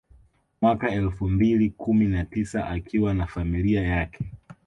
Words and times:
Mwaka 0.61 0.89
elfu 0.91 1.27
mbili 1.29 1.69
kumi 1.69 2.05
na 2.07 2.25
tisa 2.25 2.67
akiwa 2.67 3.13
na 3.13 3.27
familia 3.27 3.81
yake 3.81 4.25